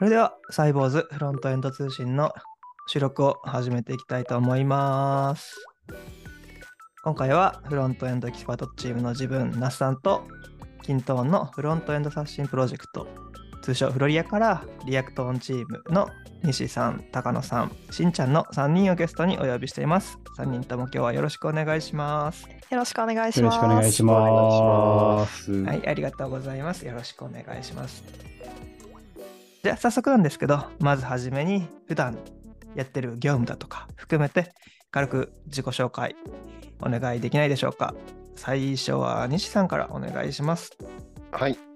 [0.00, 2.32] それでは、サイボウズフロントエンド通信の
[2.86, 5.54] 収録を始めていきたいと思います。
[7.04, 10.26] 今回はフロントエンドエキスパートチームの自分、那須さんと、
[10.84, 13.06] kintone のフロントエンド刷新プロジェクト、
[13.60, 16.08] 通称フロリアから Reactone チームの
[16.44, 20.16] 西さん、高野さん、しんちゃんの3人をゲストにお呼びしています。
[20.38, 22.48] 3人とも今日はよろしくお願いします。
[22.70, 23.56] よろしくお願いしよろます。
[23.56, 25.52] しくお願いします。
[25.62, 26.86] はい、ありがとうございます。
[26.86, 28.02] よろしくお願いします。
[29.62, 32.16] じゃあ早速なんですけど、まずはじめに普段
[32.74, 34.52] やってる業務だとか含めて
[34.90, 36.16] 軽く自己紹介
[36.80, 37.94] お願いできないでしょうか。
[38.36, 40.70] 最初は西さんからお願いします。
[41.30, 41.69] はい。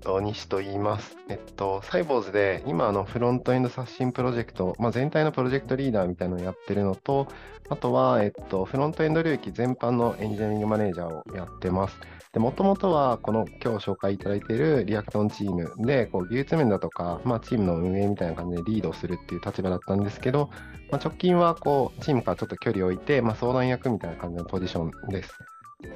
[0.00, 1.16] と西と言います。
[1.28, 7.28] えっと、サイボーズで今あのフロントエンド刷新プロジェクト、まあ、全体のプロジェクトリーダーみたいなのをやってるのと、
[7.68, 11.96] あとは、えっと、フロントエンド領域全般のエンジニアリングマネージャーをやってます。
[12.32, 20.50] で、もともとはこの今日紹介いただいている Reactone チームで、こう技術面だとか、まあ、チームの運営みたいな感じでリードするっていう立場だったんですけど、
[20.90, 25.30] まあ、直近はこうチームからちょっと距離を置いて、まあ、相談役みたいな感じのポジションです。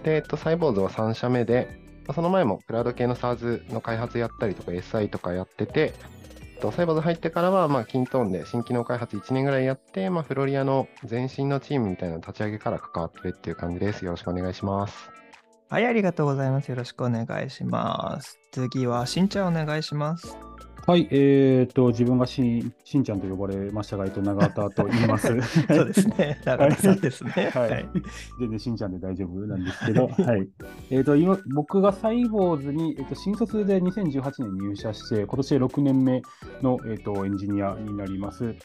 [0.05, 5.95] で、えっと、サイボウズは3社目で、まその前もクラウド系の SaaS の開発やったりとか SI とかやってて、
[6.63, 14.05] とサイボウズ入ってからは、まあ、 kintone で新機能開発1年ぐらいやって、まあ、フロリアの前身のチームみたいな立ち上げから関わってるっていう感じです。
[14.05, 15.11] よろしくお願いします。
[15.69, 16.69] はい、ありがとうございます。
[16.69, 18.39] よろしくお願いします。
[18.53, 20.37] 次はしんちゃんお願いします。
[20.85, 25.29] はい、えー、と、自分がししんちゃんと呼ばれましたが、えっと、長田と言います。
[25.69, 26.41] そうですね。
[26.45, 27.31] 長田さんですね。
[27.55, 27.89] はいはい。
[28.41, 30.49] 全然しんちゃんで大丈夫なんですけど、 はい。
[30.91, 36.23] えっ、と、今、僕がサイボーズに、えっと新卒で2018年入社して、今年で6年目
[36.63, 38.57] の、えっとエンジニアになります。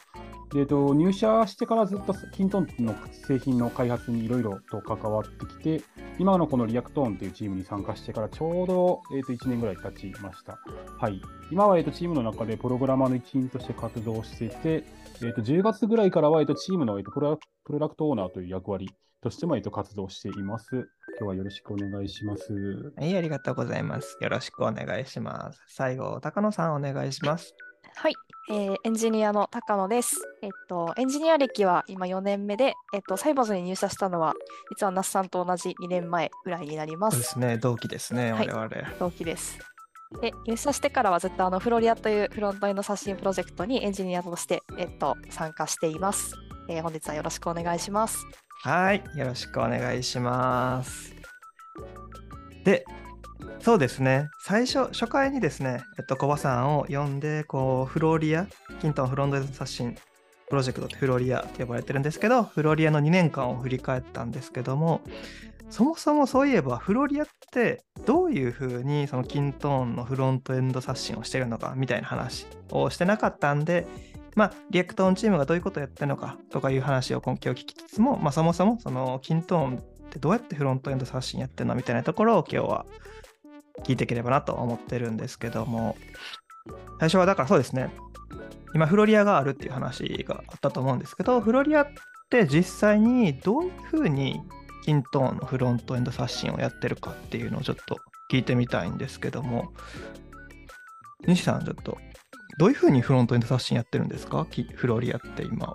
[0.52, 5.82] でえっと、入社してからずっとキントンの製品の開発にいろいろと関わってきて、
[6.18, 10.58] 今のこの Reactone というチームに参加してからちょうど、えっと1年ぐらい経ちました。
[10.98, 11.20] はい。
[11.50, 14.84] 今は、えっとチームの中でプログラマーの一員として活動していて、
[15.22, 18.90] えっと10月ぐらいからは、えっとチームの、えっとプロダクプロダクトオーナーという役割
[19.22, 20.68] としても、えっと活動しています。
[20.74, 20.86] 今
[21.20, 22.52] 日はよろしくお願いします。
[22.96, 24.16] はい、ありがとうございます。
[24.20, 25.60] よろしくお願いします。
[25.68, 27.54] 最後、高野さんお願いします。
[27.96, 28.14] はい、
[28.50, 30.16] えーエンジニアの高野です。
[30.42, 34.34] えっと、エンジニア歴は今4年目で、えっと、サイボウズに入社したのは、
[34.70, 37.10] 実は那須さんと同じ2年前ぐらいになりま。
[37.10, 38.88] そうですすね、同期ですね、はい我々。
[39.00, 39.58] 同期です。
[40.20, 46.34] で、入社してからはずっとあのフロリアというフロントエンド刷新プロジェクトにエンジニアとして、えっと、参加しています。
[46.68, 48.26] えー本日はよろしくお願いします。
[48.62, 51.14] はい、よろしくお願いします。
[52.64, 52.84] で、
[53.60, 58.46] そうですね、最初、初回にですね、えっと、小葉さんを呼んで、こう、フロリア、
[58.80, 59.96] キントンフロントエンド刷新
[60.48, 65.02] プロジェクトってフロリアって呼ばれてるんですけど、フロリアの2年間を振り返ったんですけども、
[65.70, 73.86] そもそもそういえば、フロリアってどういうふうにその kintone のフロントエンド刷新をしてるのかみたいな話をしてなかったんで、
[74.34, 79.80] まあ、 Reactone チームがどういうことをやってるのかとかいう話を今日聞きつつも、まあ、そもそもその kintone っ
[80.10, 82.86] てどうやってフロントエンド刷新やってるのみたいなところを今日は
[83.84, 85.96] 聞いていければなと思ってるんですけども、
[87.00, 87.90] 最初はだからそうですね、
[88.74, 91.88] 今フロリアがあるっていう話があったと思うんですけど、フロリアっ
[92.30, 94.40] て実際にどういうふうに
[94.88, 97.98] キントーンのフロントエンド刷新をやってるかっていうのをちょっと
[98.32, 99.70] 聞いてみたいんですけども、
[101.26, 101.98] 西さん、ちょっと
[102.58, 104.46] どういうふうにフロントエンド刷新やってるんですか？
[104.76, 105.74] フロリアって今。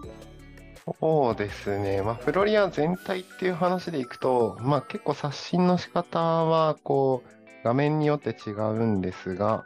[0.99, 2.01] そうですね。
[2.01, 7.29] まあ、フロリア全体っていう話でいくと、まあ、結構刷新の仕方は、こう、
[7.63, 9.63] 画面によって違うんですが、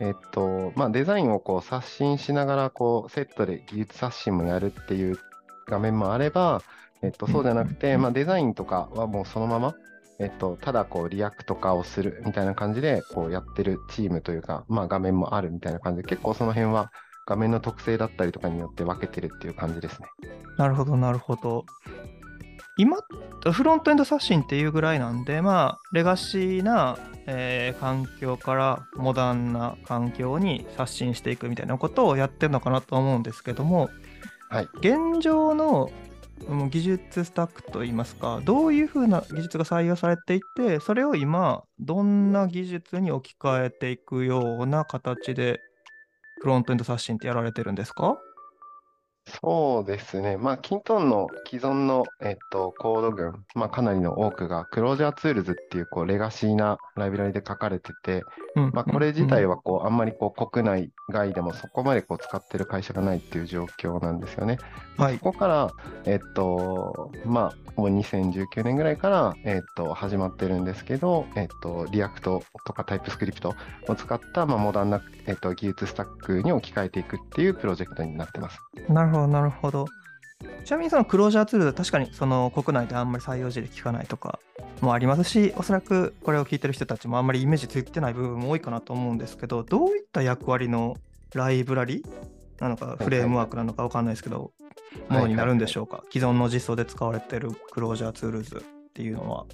[0.00, 5.18] えっと、まあ、デザインをこう刷新しながら、こう、セットで技術刷新もやるっていう
[5.66, 6.62] 画面もあれば、
[7.02, 9.74] えっと、そうじゃなくて、まあ、デザインとかはもうそのまま、
[10.18, 16.90] えっと、ただこう、 React 化をするみたいな感じで、こう、やってるチームというか、まあ、画面もあるみたいな感じで、結構その辺は
[17.26, 20.08] 画面の特性だったりとかによって分けてるっていう感じですね。
[20.56, 21.66] なるほど、なるほど。
[22.78, 22.98] 今、
[23.52, 33.90] フロントエンド刷新っていうぐらいなんで、まあ、レガシーな、えー環境からモダンな環境に刷新していくみたいなことをやってるのかなと思うんですけども、
[34.48, 34.68] はい。
[34.78, 35.90] 現状の
[36.48, 45.60] う技術スタックといいますか、どういうふうな技術が採用されていて、それを今、どんな技術に置き換えていくような形で、
[46.40, 48.18] フロントエンド刷新ってやられてるんですか？
[49.28, 50.36] そうですね。
[50.36, 58.24] まあ、 kintone の既存の、えっと、コード群、まあ、かなりの多くが、 Closure Tools っていう、こう、レガシーなライブラリで書かれてて、
[58.54, 64.58] うんまあ、これ自体は、こう、あんまり、こう、国内外でもそこまで、こう、使ってる会社がないっていう状況なんですよね。
[64.96, 65.70] はいそこから、
[66.04, 73.54] えっと、まあ、もう2019年ぐらいから、えっと、始まってるんですけど、えっと、 React とか TypeScript
[73.88, 78.58] を使った、まあ、モダンな、えっと、技術スタックに置き換えていくっていうプロジェクトになってます。
[78.88, 79.86] なるほど、なるほど。
[80.64, 84.38] ちなみにその Closure Tools、確かにその国内であんまり採用事例聞かないとか
[84.80, 90.96] もありますし、おそらくこれを聞いてる人たちもあんまりイメージついてない部分も多いかなと思うんですけど、どういった役割の
[91.34, 92.04] ライブラリ
[92.60, 94.52] なのか、いフレームワークなのかわかんないですけど、
[95.08, 96.02] ものになるんでしょうか？
[96.12, 99.46] 既存の実装で使われてる Closure Tools っていうのは。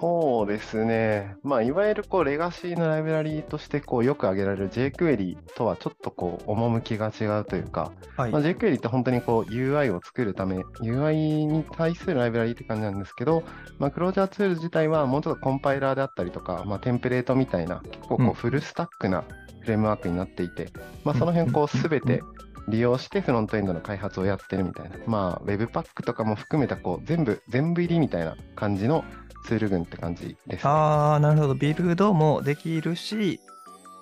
[0.00, 1.36] そうですね。
[1.42, 8.30] まあ、いわゆるこうレガシーのライブラリーとしてこうよく挙げられる jQuery とはちょっとこう趣が違うというか、はい。
[8.32, 13.42] まあ、jQuery って本当にこう UI を作るため、UI に対するライブラリーって感じなんですけど、
[13.78, 18.26] まあ、クロージャーツール自体はもうちょっとコンパイラーであったりとか、まあ、テンプレートみたいな、結構うん。
[18.26, 19.24] こうフルスタックな
[19.60, 20.68] フレームワークになっていて、
[21.04, 21.68] まあ、その辺こううん。
[21.68, 22.22] すべて
[22.68, 29.04] 利用してフロントエンドの開発をやってるみたいな、まあ、Webpack とかも含めたこう全部、全部入りみたいな感じの
[29.48, 30.70] ツール群って感じです、ね。
[30.70, 31.54] ああ、なるほど。
[31.54, 33.40] ビルドもできるし、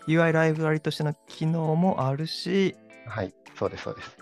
[0.09, 2.75] UI ライブラリとしての機能もあるし、
[3.07, 4.17] はい、そうです、そうです。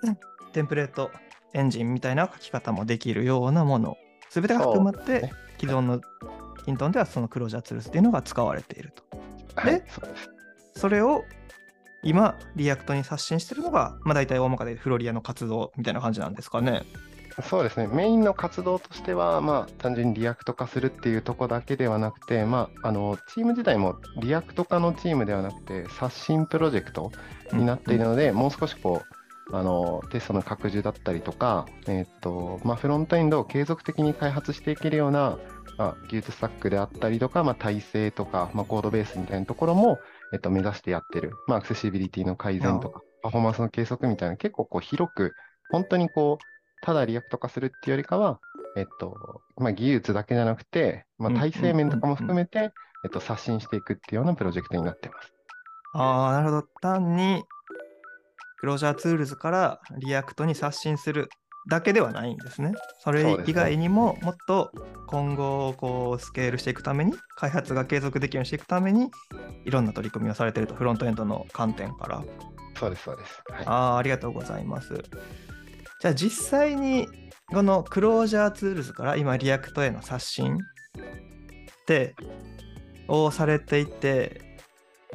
[0.54, 1.10] テンプレート
[1.52, 3.98] エンジンみたいな書き方もできるようなもの、
[4.30, 6.00] すべてが含まって、ね既存の
[6.64, 9.04] kintone ではその Closure Tools っていうのが使われていると。
[9.56, 10.30] はい、そうです。
[10.74, 11.22] それを
[12.02, 16.84] 今、 React に刷新しているのが、まあ、大体大まかでフロリアの活動みたいな感じなんですかね。
[17.42, 27.12] そうですね、メインの活動としては、まあ、単純に React 化するっていうところだけではなくて、まあ、あのチーム自体も React 化のチームではなくて、刷新プロジェクト
[27.52, 35.38] になっているので、もう少しこうあのテストの拡充だったりとか、えーっとまあ、フロントエンドを継続的に開発していけるような、
[35.76, 39.98] まあ、技術スタックであったりとか、まあ、体制とか、まあ、コードベースみたいなところも、
[40.32, 45.32] えっと、目指してやってる、まあ、アクセシビリティの改善とか、パフォーマンスの計測みたいな、結構こう広く、
[45.70, 46.44] 本当にこう、
[46.80, 48.40] ただ React 化するっていうよりかは、
[48.76, 52.72] えっと、まあ、技術だけじゃなくて、まあ、うん体制面とかも含めて、
[53.04, 55.32] えっと、刷新していくっていうようなプロジェクトになってます。
[55.94, 56.66] ああ、なるほど。
[56.80, 57.42] 単に
[58.60, 61.28] Closure Tools から React に刷新する
[61.68, 62.72] だけではないんですね。
[63.02, 64.70] それ以外にももっと
[65.06, 69.10] 今後こうスケールしていくために開発が継続できるようにしていくために
[69.64, 72.22] いろんな取り組みをされているとフロントエンドの観点から。
[72.78, 73.42] そうです、そうです。
[73.50, 73.66] はい。
[73.66, 74.94] ああ、ありがとうございます。
[76.00, 77.06] じゃあ実際に
[77.52, 80.58] この Closure Tools から今 React への刷新っ
[81.86, 82.14] て
[83.06, 84.56] をされていて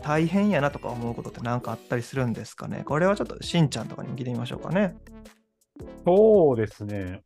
[0.03, 2.83] 大変やなとか思うことって何かあったりするんですかね？
[2.85, 4.95] これはちょっとしんちゃんとかにも聞いてみましょうかね。
[6.05, 7.21] そうですね。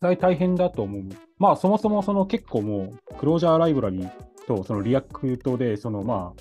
[0.00, 1.02] 大大変だと思う。
[1.38, 4.10] まあ、そもそもその結構もう、 Closure Library
[4.46, 6.34] とその React で、そのま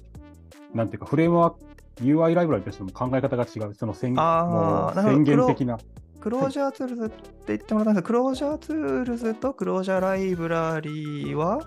[0.73, 1.59] あ、なんていうか、フレームワーク、
[2.01, 5.77] UI ライブラリとしても考え方が違う、その宣言的な。
[6.19, 7.17] Closure Tools って
[7.47, 11.59] 言ってもらったんですけど、 Closure Tools と Closure Library は？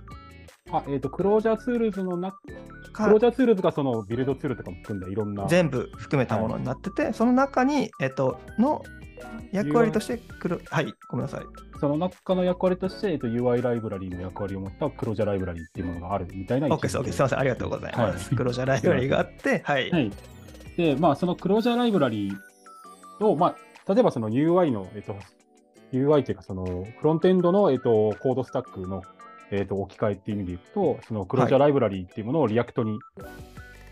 [0.72, 2.38] あ、えっ、と、 Closure Tools の中、
[2.92, 5.46] か Closure Tools がそのビルドツールとかも含んだいろんな。
[5.46, 8.82] 全部含めたものになってて、その中に、えっと、の
[9.52, 11.44] 役割としてクロ、はい、ごめんなさい。
[11.80, 17.16] その中の役割として、えっと、UI ライブラリーの役割を持った Closure Library っていうものがあるみたいな位 OK す、OK です。
[17.16, 18.28] すみません、ありがとうございます。
[18.28, 19.90] はい Closure Library があって、はい。
[19.90, 20.12] はい。
[20.76, 25.16] で、まあ、その Closure Library を、まあ、例えばその UI の、えっと、
[25.92, 29.02] UI というか、そのフロントエンドの、えっと、コードスタックの、
[29.50, 32.98] えっと、置き換えっていう意味でいくと、その Closure Library っていうものを React に、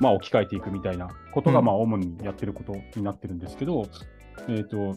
[0.00, 3.86] まあ、置き換えていくみたいなことが、うんまあ、主にやってることになってるんですけど、
[4.48, 4.96] えっと、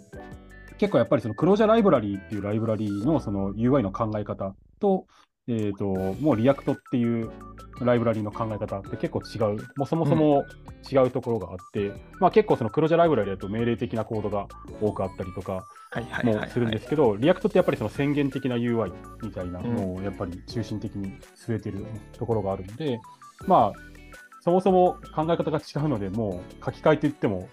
[0.77, 5.05] 結構やっぱりその Closure Library っていうライブラリーのその UI の考え方と、
[5.47, 5.85] えっ、と、
[6.19, 7.31] もう React っていう
[7.79, 10.43] ライブラリーの考え方って結構違う、もうそもそも
[10.91, 14.47] 違うところがあって、まあ結構その Closure Library だと命令的なコードが
[14.81, 16.45] 多くあったりとかはいはいはいはい。
[16.47, 18.91] もするんですけど、 React ってやっぱりその宣言的な UI
[19.23, 22.99] みたいなのをやっぱり中心的に据えてるところがあるんで、
[23.45, 23.97] まあ、
[24.41, 27.47] そもそも考え方が違うので、もう書き換えといっても、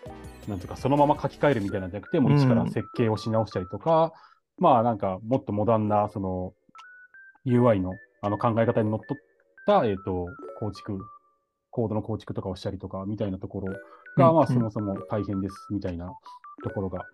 [0.48, 4.12] なんていうか、そのまま書き換えるみたいなんじゃなくて、もう一から設計をし直したりとか、
[4.58, 6.52] まあなんかもっとモダンなその
[7.46, 9.16] UI のあの考え方にのっとっ
[9.66, 10.26] た、えっ、と、
[10.58, 10.98] 構築、
[11.70, 13.72] コードの構築とかをしたりとかみたいなところ
[14.16, 16.12] が、うんうんまあそもそも大変ですみたいな
[16.62, 17.04] ところが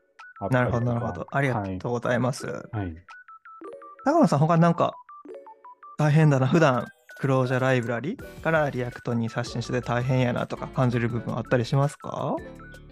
[0.40, 1.26] あったなるほど、りとかなるほど。
[1.30, 2.46] ありがとうございます。
[2.46, 2.78] はい。
[2.78, 2.94] はい
[4.04, 4.94] 高野さん、他になんか
[5.98, 6.86] 大変だな、普段
[7.20, 12.34] Closure Library から React に刷新してて大変やなとか感じる部分あったりしますか？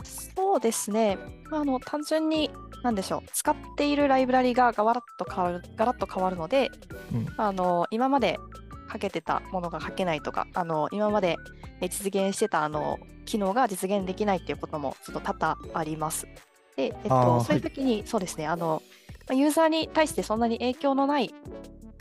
[0.04, 1.18] そそうですね。
[1.50, 2.50] まあ、あの単純に
[2.82, 3.30] 何でしょう。
[3.34, 6.70] 使っているライブラリがガラッと変わるガラッと変わるので、
[7.12, 7.26] うん。
[7.36, 8.40] あの今まで
[8.88, 11.36] かけてたものが書けないとかあの今まで
[11.82, 16.26] え実現してたあの機能が実現できないっていうこともちょっと多々あります。
[16.76, 18.46] で、えっと、そういう時に、そうですね。
[18.46, 18.82] あの
[19.28, 21.34] まあユーザーに対してそんなに影響のない、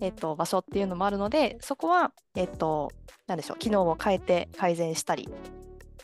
[0.01, 2.91] えっと、場所っていうのもあるのでそこは、えっと、
[3.27, 5.29] なんでしょう機能を変えて改善したり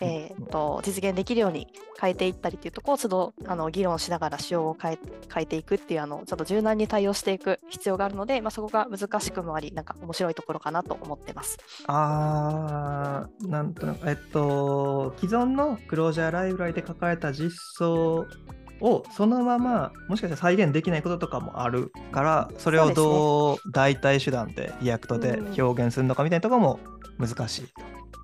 [0.02, 1.68] えー、と実現できるように
[2.00, 5.00] 変えていったりというところを都度あの議論しながら仕様を変え
[5.34, 11.58] 変えていくっていうあのちょっと柔軟に対応していく必要があるので、まあ、そこが難しくもありなんか面白いところかなと思ってます。
[11.88, 18.26] あー、なんとなく、えっと、既存の Closure Library で書かれた実装
[18.84, 26.80] をそのまま、もしかしたら再現できないこととかもあるから、それをどう代替手段で React で表現するのかみたいなところも
[27.18, 27.70] 難しいと。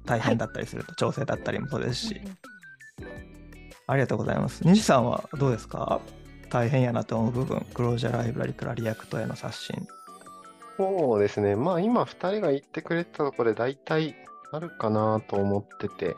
[0.05, 2.21] 大変だったりすると、調整だったりもそうですし、
[3.87, 4.65] ありがとうございます。
[4.65, 6.01] 西さんはどうですか？
[6.49, 9.75] 大変やなと思う部分、 Closure Library から React への刷新。
[10.77, 11.55] そうですね。
[11.55, 14.15] まあ今2人が言ってくれてたところで大体
[14.51, 16.15] あるかなと思ってて、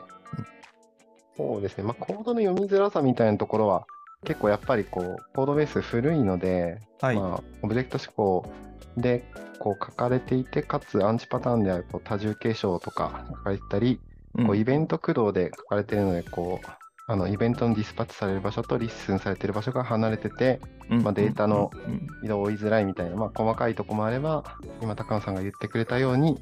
[1.36, 1.84] そうですね。
[1.84, 3.86] まあコードの読みづらさみたいなところは
[4.24, 7.16] 結構やっぱりこうコードベース古いので、はい。
[7.16, 8.48] まあオブジェクト指向
[8.96, 9.24] で
[9.58, 14.00] こう書かれていて、かつアンチパターンであるこう多重継承とか書かれてたり、
[14.34, 14.46] うん。
[14.46, 16.66] こうイベント駆動で書かれているので、こう
[17.08, 21.92] あのイベントのディスパッチされる場所とリッスンされている場所が離れてて、まあデータのうん。
[21.92, 22.08] うん。
[22.22, 24.44] 移動を追いづらいみたいな、まあ、細かいとこもあれば、
[24.80, 26.38] 今、高野さんが言ってくれたように、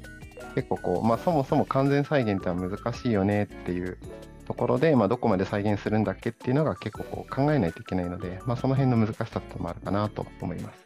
[0.53, 3.97] 結構こう、まあ、そもそも完全再現ってのは難しいよねっていう
[4.51, 10.85] ところで、まあ、どこまで再現するんだっけっていうのが結構こう考えないといけないので、まあ、その辺の難しさってもあるかなと思います。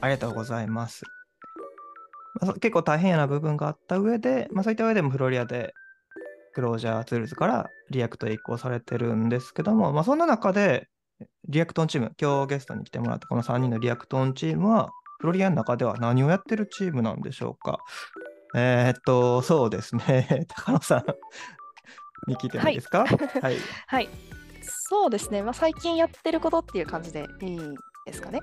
[0.00, 1.02] ありがとうございます。
[2.40, 5.74] まあ、結構大変やな部分があった上で、まあ、そういった上でもフロリアで
[6.54, 10.86] Closure Tools から React へ移行されてるんですけども、まあ、そんな中で
[11.48, 17.78] Reactone チーム、今日ゲストに来てもらったこの3人の Reactone チームは、フロリアの中では何をやってるチームなんでしょうか？
[18.54, 21.04] えーっと、そうですね、 高野さん
[22.26, 23.06] に聞いてもいいですか？
[23.06, 23.56] はい。
[23.86, 24.08] はい、
[24.62, 27.58] そうですね、まあ、最近やってることっていう感じでいい
[28.06, 28.40] ですかね？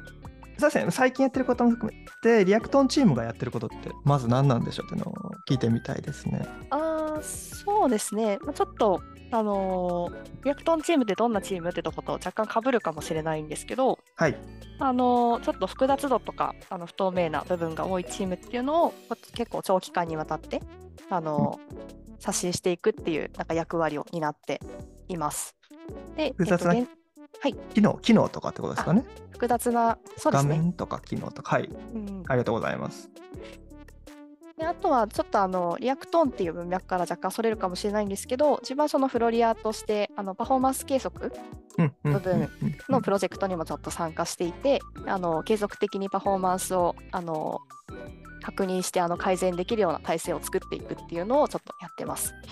[0.59, 5.15] そうですね、最近やってることも含めて、 Reactone チームがやってることって、まず何なんでしょうっていうのを
[5.49, 6.47] 聞いてみたいですね。
[6.69, 9.01] あーそうですね、まあ、ちょっと、
[9.31, 14.37] あのー Reactone チームってどんなチームってとこと若干被るかもしれないんですけど、はい。
[14.79, 20.61] あのーちょっと複雑度とかあの不透明な部分が多いチームっていうのをこ結構長期間にわたって、
[21.09, 24.61] あのー刷新していくっていうなんか役割を担って
[25.09, 25.57] います。
[26.15, 26.91] で、複雑なえっと
[27.49, 29.03] 現機能、機能とかってことですかね。
[29.31, 30.52] 複雑な、そうですね。
[30.52, 31.55] 画面とか機能とか。
[31.55, 31.65] はい。
[31.65, 33.09] うんありがとうございます。
[34.57, 41.33] であとはちょっとあの Reactone っていう文脈から若干それるかもしれないんですけど自分はそのフロリアとしてあのパフォーマンス計測
[42.03, 42.49] 部分
[42.87, 47.61] のプロジェクトにもちょっと参加していて、あの継続的にパフォーマンスをあの
[48.43, 52.33] 確認してあの改善できるような体制を作っていくっていうのをちょっとやってます。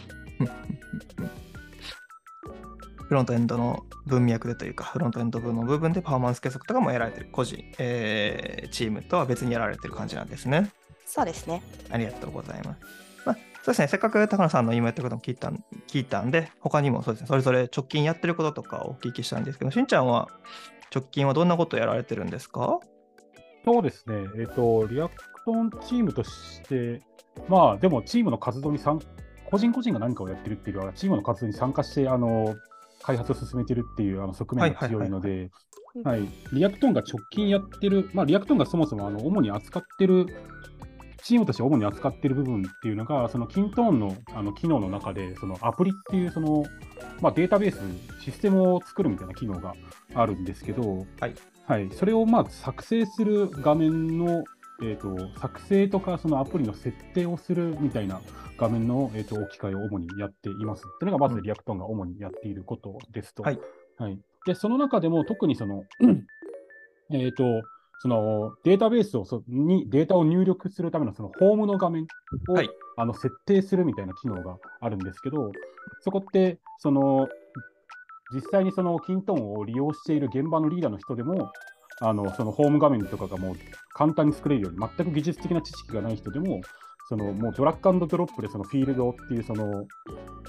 [3.07, 10.71] フロントエンドの文脈でというか、フロントエンド部の部分でパフォーマンス計測とかもやられてる、個人、えーチームとは別にやられてる感じなんですね。
[11.05, 11.61] そうですね。
[11.89, 12.79] ありがとうございます。
[13.25, 20.29] まあ、そうですね、せっかく高野さんの今やってることも聞いたん聞いたんで、他にもそうですね、それぞれ直近やってることとかをお聞きしたいんですけど、しんちゃんは
[20.95, 22.79] 直近はどんなことをやられてるんですか？
[23.65, 27.01] そうですね、えっ、と、リアクトンチームとして、
[27.47, 28.99] まあ、でもチームの活動に参
[29.49, 32.55] 個人個人が何かをやってるっていうよりは、チームの活動に参加して、あの、
[33.03, 35.49] 開発を進めてるっていうあの側面が強いので、
[36.03, 40.27] ははい、 Reactone が直近やってる、まあ、 Reactone がそもそもあの主に扱ってる、
[41.23, 46.63] チームとして主に扱ってる部分っていうのが、その kintone のあの機能の中で、そのアプリっていうその、
[47.21, 47.79] まあ、データベース、
[48.23, 49.73] システムを作るみたいな機能が
[50.15, 51.35] あるんですけど、はい。
[51.67, 54.43] はい、それをまあ作成する画面の、
[54.81, 58.21] えー、と作成とかそのアプリの設定をするみたいな
[58.57, 60.83] 画面の、えー、と置き換えを主にやっています。
[60.99, 63.43] というのがまずリアクトンが主にやっていることですと。
[63.43, 63.59] はい
[63.97, 65.83] はい、でその中でも特にその、
[67.13, 67.43] えー、と
[67.99, 72.07] そのデータベースをそにデータを入力するためのそのホームの画面
[72.49, 75.51] を、はいあの設定するみたいな機能があるんですけど、
[76.01, 77.27] そこってその
[78.33, 81.51] 実際にそのキントーンを利用している現場のリーダーの人でも、
[82.01, 83.55] あのそのホーム画面とかがもう
[83.93, 86.61] 簡単に作れるように、全く技術的な知識がない人でも、
[87.07, 89.85] そのもうドラッグアンドドロップでそのフィールドっていうその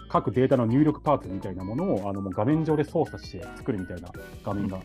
[0.09, 4.11] 各データの入力パーツみたいなものをあのもう画面上で操作して作るみたいな
[4.45, 4.81] 画面が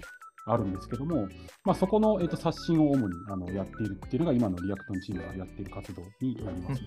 [0.47, 1.27] あるんですけども、
[1.65, 6.81] まあ、そこの、えー、と刷新を主にあのやっているっていうのが今の Reactone チームがやっている活動になります。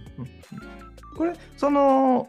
[1.16, 2.28] これ、その、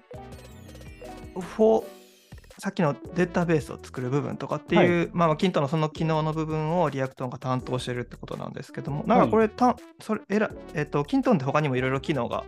[2.62, 12.44] さっきのデータベースを作る部分とかっていう、まあ、 kintone のその機能の部分を Reactone が担当してるってことなんですけども、なんかこれ、たそれえらえっと、 kintone って他にもいろいろ機能が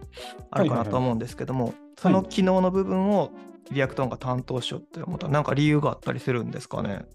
[0.51, 3.32] あるかなと思うんですけども、その機能の部分を
[3.72, 7.05] Reactone が担当しようって思ったら、なんか理由があったりするんですかね？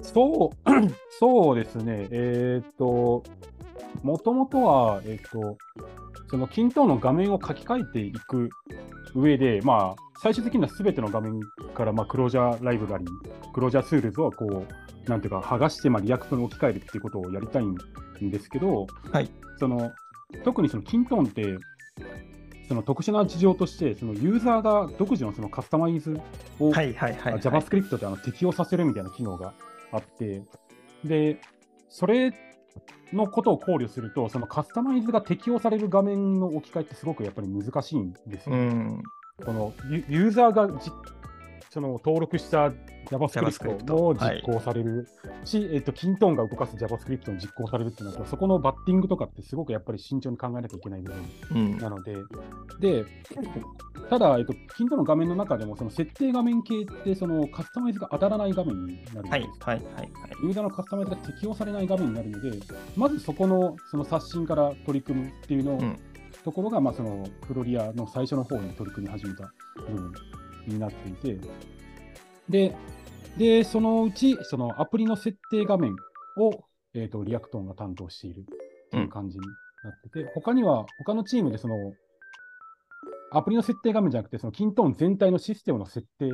[0.00, 0.70] そう、
[1.20, 2.08] そうですね。
[2.10, 3.22] えっ、と、
[4.02, 5.56] もともとは、えっ、と、
[6.30, 8.50] その kintone の画面を書き換えていく
[9.14, 11.40] 上で、まあ、最終的にはすべての画面
[11.74, 14.66] から、まあ、 Closure Library、Closure Tools をこ
[15.06, 17.76] う、なんていうか、剥がして、まあ、 React に置き換えるっていうことをやりたいん
[18.30, 19.92] ですけど、はい、その
[20.44, 21.58] 特にその kintone って、
[22.68, 26.20] その特殊な事情として、そのユーザーが独自のそのカスタマイズ
[26.60, 29.54] を、はいはいはい、はい、JavaScript であの適用させるみたいな機能が
[29.90, 30.42] あって、
[31.04, 31.40] で、
[31.88, 32.32] それ
[33.12, 38.56] のことを考慮すると、そのカスタマイズが適用される画面の置き換えってすごくやっぱり難しいんですよ。
[38.56, 39.02] うん、
[39.44, 39.72] この
[40.08, 40.80] ユーザーが
[41.70, 42.70] その登録した
[43.10, 45.08] JavaScript も実行される
[45.44, 51.12] し、はい、えっと、キントーンが動かす JavaScript も実行されるってなると、そこのバッティングとかってすごくやっぱり慎重に考えなきゃいけない部
[51.52, 51.88] 分な。
[51.88, 53.04] ので、うん、で、
[54.10, 60.10] ただ、えっと、キントーンの画面の中でも、その設定画面系ってそのカスタマイズが当たらない画面になるんです、はいはいはい、
[60.42, 62.58] ユーザーのカスタマイズが適用されない画面になるので、
[62.96, 65.98] まずそこのその刷新から取り組むっていうのを、うん。
[66.44, 70.12] ところが、まあ、そのフロリアの最初の方に取り組み始めた部分
[70.68, 71.38] になっていて、
[72.48, 72.74] で、
[73.36, 75.94] で、そのうち、そのアプリの設定画面
[76.38, 78.44] を、えーと、リアクトンが担当している
[78.90, 81.76] という感じになってて、うん、他には、他のチームでその、
[83.30, 86.30] アプリの設定画面じゃなくて、そのキントーン全体のシステムの設定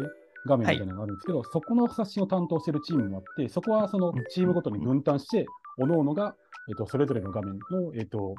[0.46, 6.36] 画面みたいなのがあるんですけど、はい、そこの刷新を担当しているチームもあって、そこはそのチームごとに分担して、各々が、
[6.68, 8.34] えーと、それぞれの画面の、えーと、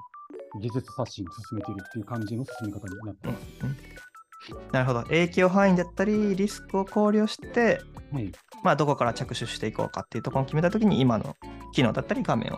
[0.61, 4.04] 技術刷新を進めているっていう感じの進め方になってます。
[4.51, 5.03] うんなるほど。
[5.03, 8.31] 影響範囲だったり、リスクを考慮して、はい、
[8.63, 11.35] まあ、どこから着手していこうかっていうところを決めたときに、今の
[11.73, 12.57] 機能だったり、画面を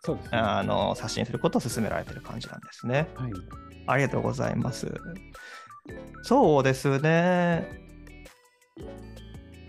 [0.00, 3.08] そうです、ね、あの刷新することを進められてる感じなんですね。
[3.14, 3.32] はい、
[3.86, 4.92] ありがとうございます。
[6.22, 7.66] そうですね。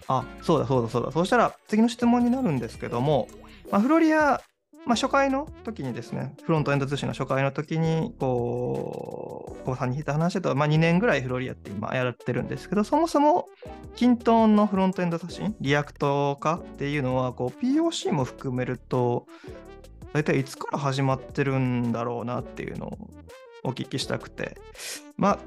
[0.07, 1.11] あ、そうだそうだそうだ。
[1.11, 3.27] そうしたら次の質問になるんですけども、
[3.71, 4.41] まあ、フロリア
[4.89, 13.47] まあ、初回の時にですね、フロントエンド刷新の初回の時に、こう、こうさんに聞いた話だと、まあ、2年ぐらいフロリアって今やってるんですけど、そもそも、
[13.95, 19.27] kintone のフロントエンド刷新、React 化っていうのは、こう、POC も含めると、
[20.13, 22.97] 大体いつから始まってるんだろうなっていうのを
[23.61, 24.57] お聞きしたくて、
[25.17, 25.39] まあ、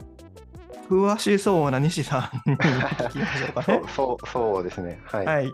[0.88, 3.82] 詳しそうな西さんに聞きましょうかね。
[3.96, 5.00] そうそうですね。
[5.04, 5.26] はい。
[5.26, 5.52] はい、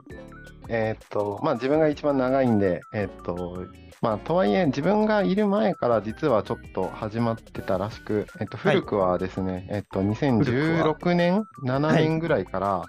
[0.68, 3.66] えー、っと、まあ自分が一番長いんで、えー、っと、
[4.00, 12.84] まあとはいえ自分がいる前から実はちょっと始まってたらしく、えっと古くはですね、はい、えっと2016年、7年ぐらいから、は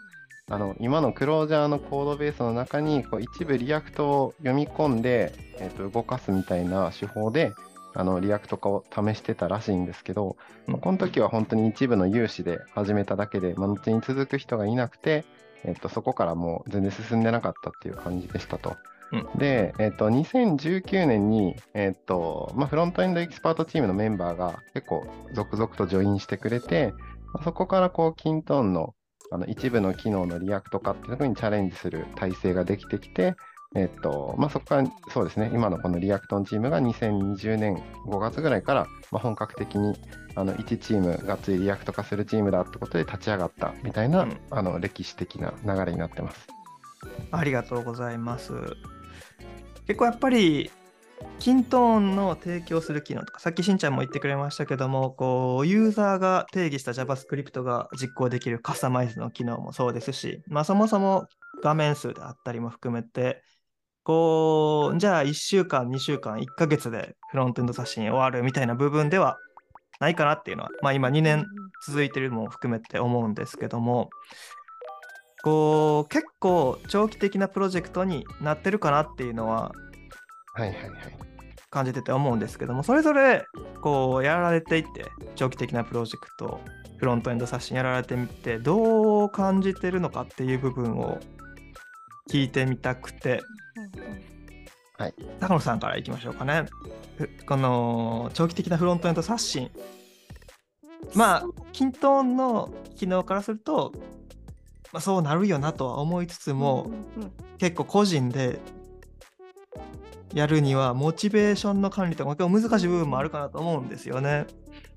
[0.49, 7.53] い、あの今の Closure のコードベースの中にこう一部 React を読み込んで、えっと動かすみたいな手法で、
[7.95, 10.37] あの React 化を試してたらしいんですけど、
[10.67, 15.25] まあ、この時は本当に一部の有志で始めただけで、まあ、後に続く人がいなくて、
[15.65, 18.75] えっと、そこからもう全然進んでなかったっていう感じでしたと。
[19.11, 26.93] うん、で、えっと、2019年に、えっとまあ、フロントエンドエキスパートチームのメンバーが結構続々とジョインしてくれて、
[27.33, 28.93] まあ、そこからこう、 kintone の
[29.31, 33.35] あの一部の機能の React 化っていうところにチャレンジする体制ができてきて、
[33.75, 39.95] えっとまあ、そこからそうですね、今のこの Reactone チームが2020年5月ぐらいから、まあ、本格的に
[40.35, 46.47] あの1チームがつい React 化するチームだってことで立ち上がったみたいな、うん、あの歴史的な流れになってます。
[47.31, 48.53] ありがとうございます。
[49.85, 50.71] 結構やっぱり
[51.39, 61.27] kintone の提供する機能とか、さっきしんちゃんも言ってくれましたけども、こう、ユーザーが定義した JavaScript が実行できるカスタマイズの機能もそうですし、まあそもそも
[61.63, 63.41] 画面数であったりも含めて、
[64.09, 69.37] こう、じゃあ1週間、2週間、1ヶ月でフロントエンド刷新終わるみたいな部分では
[69.99, 71.45] ないかなっていうのは、まあ今2年
[71.85, 74.09] 続いてるのも含めて思うんですけども、
[75.43, 79.71] こう、結構長期的なプロジェクトになってるかなっていうのは、
[80.55, 80.91] はいはいはい。
[81.69, 83.45] 感じてて思うんですけども、それぞれ
[83.83, 86.59] こうやられていって、長期的なプロジェクト、
[86.97, 91.19] フロントエンド刷新やられてみて、どう感じてるのかっていう部分を
[92.31, 93.41] 聞いてみたくて、
[94.97, 96.65] はい、高野さんからいきましょうかね。
[97.47, 99.71] この長期的なフロントエンド刷新。
[101.15, 103.93] まあ、キントーンの機能からすると、
[104.91, 106.91] まあ、そうなるよなとは思いつつも、
[107.57, 108.59] 結構個人で
[110.33, 114.45] やるにはモチベーションの管理とか結構難しい部分もあるかなと思うんですよね。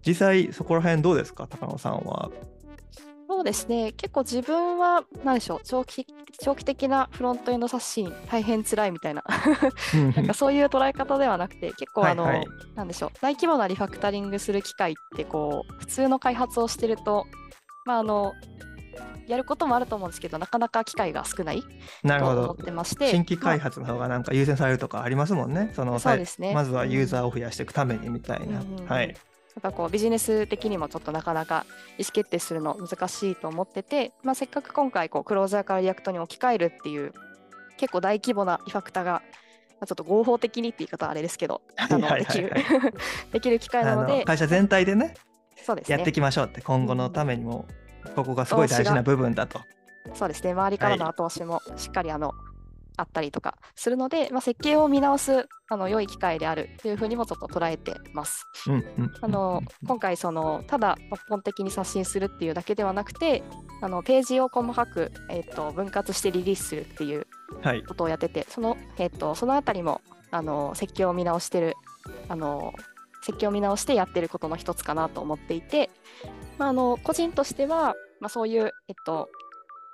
[0.04, 1.46] 実際そこら辺どうですか？
[1.46, 2.30] 高野さんは。
[3.42, 6.06] そうですね、結構自分は、なんでしょう、長期
[6.40, 9.24] 長期的なフロントエンド刷新、大変辛いみたいな、
[10.14, 17.26] なんかそういう捉え方ではなくて、結構あの、はいはいなんでしょう、大規模なリファクタリングする機会って、こう、普通の開発をしてると、
[17.84, 18.32] まあ、あの、
[19.26, 21.64] やることもあると思うんですけど、なかなか機会が少ない
[22.04, 22.62] なるほと思っど。
[22.62, 25.72] てまして、新規開ま発の方がなんか優先されるとかありますもんね。
[25.74, 26.54] そのあそうですね。
[26.54, 28.62] まずはユーザーを増やしていくためにみたいな。
[28.86, 29.16] はい。
[29.54, 31.66] やっぱこうビジネス的にもちょっとなかなか
[31.98, 37.12] 意思決定するの難しいと思ってて、まあ、せっかく今回こう Closure から React に置き換えるっていう
[37.76, 39.20] 結構大規模なリファクタが、ま
[39.82, 41.62] あ、ちょっと合法的にって言い方はあれですけど
[43.32, 45.14] できる機会なあのでの会社全体でね、
[45.62, 45.96] そうですね。
[45.96, 47.66] やっていきましょうって、今後のためにも、
[48.16, 49.60] ここがすごい大事な部分だと。
[50.14, 50.52] そうですね。
[50.52, 52.32] 周りからの後押しもしっかりあの、
[52.96, 58.44] あったりとかするので、まあ、設計を見直すあの良い機会であるというふうにもちょっと捉えてます。
[58.66, 63.42] うんうんあの今回そのただ抜本的に刷新するっていうだけではなくて
[63.80, 67.26] あのページを細かく、えー、と分割してリリースするっていう
[67.62, 67.82] はい。
[67.82, 70.00] ことをやっててその,、えー、とそのあたりも
[70.30, 71.74] あの設計を見直してる
[72.28, 72.72] あの
[73.24, 75.90] 設計を見直してやってることの一つかなと思っていて、
[76.58, 79.28] まあ、あの個人としては、まあ、そういう、えっと、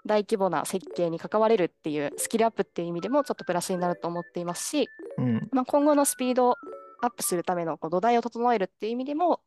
[0.09, 5.49] 大規模な設計に関われるっていうスキルアップっていう意味でもちょっとプラスになると思っていますし、うん。
[5.53, 6.57] まあ、今後のスピード
[7.01, 9.41] アップするためのこう土台を整えるっていう意味でも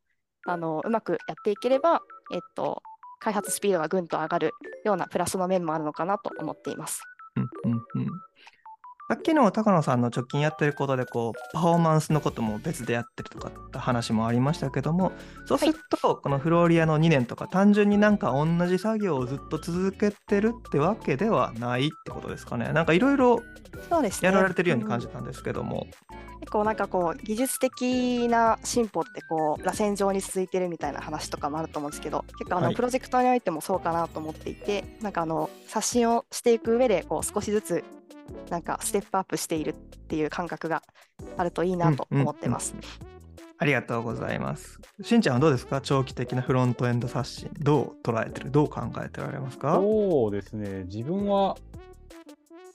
[0.45, 2.01] あのうまくやっていければ、
[2.33, 2.81] えっと、
[3.19, 4.51] 開発スピードがぐんと上がる
[4.85, 7.01] ようなプラスの面もあるのかなと思っています。
[7.35, 8.07] うんうんうん
[9.11, 15.11] さっきの高野さんの直近やってることでこうパフォーマンスのことも別でやってるとかって話もありましたけども
[15.45, 22.71] そうするとこのフローリアの2年とか単純になんか同じ作業をずっと続けてるってわけではないってことですかね。
[22.71, 23.41] なんかいろいろ
[24.21, 25.87] やられてるように感じうんたんですけども、
[26.39, 32.69] 結構なんかこう技術的な進歩ってこう螺旋状に続いてるみたいな話とかもあると思うんですけど結構あはい。
[32.69, 37.83] のプロジェクトにおいてもそうかなと思っていて、なんかあの刷新をしていく上でこう少しずつ
[38.49, 40.83] なんかステップアップしているっていう感覚が
[41.37, 42.75] あるといいなと思ってます。
[43.57, 44.79] ありがとうございます。
[45.03, 45.81] しんちゃんはどうですか？
[45.81, 48.49] 長期的なフロントエンド刷新どう捉えてる？
[48.49, 49.75] どう考えてられますか？
[49.75, 51.55] そうですね、自分は、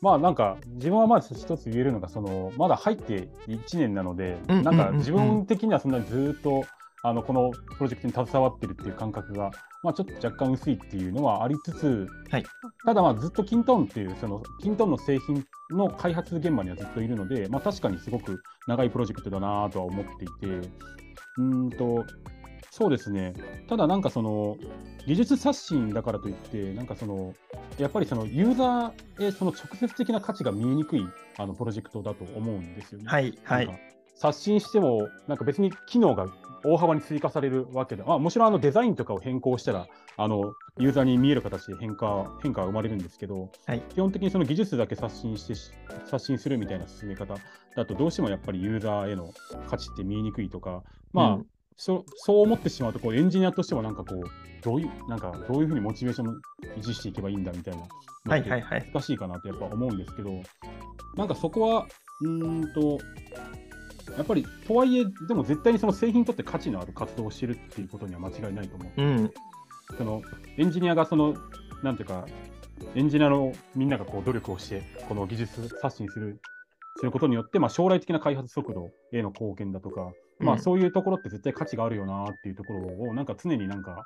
[0.00, 4.94] まあなんか、自分はまず一つ言えるのが、そのまだ入って1年なので、うんなんかうんうん。
[4.94, 6.64] うん自分的にはそんなにずっと
[7.08, 9.52] あのこのプロジェクトに携わってるっていう感覚が、
[9.84, 12.44] まあ、ちょっと若干薄いっていうのはありつつ、はい。
[12.84, 22.04] ただまあずっとキントンっていう、そのキントンの製品の開発現場にはずっといるので、まあ、確かにすごく長いプロジェクトだなとは思っていて、うーんと、
[22.72, 23.34] そうですね、
[23.68, 24.56] ただなんかその、
[25.06, 27.34] 技術刷新だからといって、なんかその、
[27.78, 31.06] やっぱりそのユーザーへその直接的な価値が見えにくい
[31.38, 33.04] あのプロジェクトだと思うんですよね。
[33.06, 33.68] はいはい。
[34.16, 36.26] 刷新しても、なんか別に機能が
[36.64, 43.80] 大幅に追加されるわけで、まあ、もちろんあのデザインとかを変更したら、あのユーザーに見える形で変化変化が生まれるんですけど、はい。
[43.94, 45.70] 基本的にその技術だけ刷新してし
[46.06, 47.36] 刷新するみたいな進め方
[47.74, 49.32] だと、どうしてもやっぱりユーザーへの
[49.68, 51.46] 価値って見えにくいとか、まあ、うん。
[51.76, 54.24] そそう思ってしまうとこう、エンジニアとしてもなんかこう、
[54.62, 56.32] どういう、なんかどういうふうにモチベーションを
[56.76, 58.90] 維持していけばいいんだみたいなのってはいはいはい。
[58.92, 60.42] 難しいかなとやっぱ思うんですけど、
[61.16, 61.86] なんかそこは、
[62.22, 62.98] うーんと、
[64.16, 69.02] やっぱりとはいえ、でも絶対にその製品にとって価値のある活動をしてるっていうことには間違いないと思う。
[69.02, 69.32] うん。
[69.96, 70.22] その
[70.56, 71.34] エンジニアがその、
[71.82, 72.26] なんていうか、
[72.94, 76.40] エンジニアのみんながこう努力をして、この技術刷新する
[76.98, 84.04] することによって、まあ、将来的な開発速度への貢献だとか、まあ、うんそういうところって絶対価値があるよなっていうところを、なんか常になんか、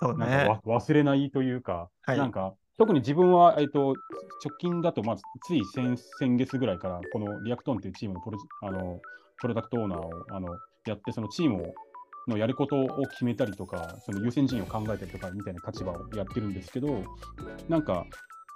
[0.00, 2.18] そうなんねかわ忘れないというか、はい。
[2.18, 3.92] なんか特に自分は、えっと、
[4.42, 5.16] 直近だと、まあ、
[5.46, 8.98] つい先先月ぐらいから、このリアクトンというチームのプロあの
[9.38, 10.48] プロダクトオーナーをあの
[10.86, 11.74] やって、そのチームを
[12.26, 17.04] のやることを決めたりとか、その優先順位を考えたりとかみたいな立場をやってるんですけど、
[17.68, 18.06] なんか、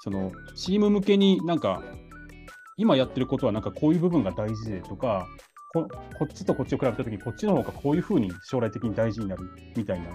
[0.03, 1.83] そのチーム向けになんか、
[2.79, 5.27] 今やってることはなんかこういう部分が大事でとか、
[5.75, 10.07] ここっちとこっちを比べたときに、こっちの方がこういうふうに将来的に大事になるみたいな